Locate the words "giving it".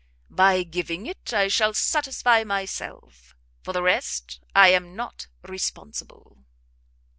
0.63-1.31